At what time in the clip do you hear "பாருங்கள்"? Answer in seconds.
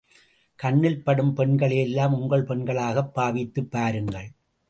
3.71-4.29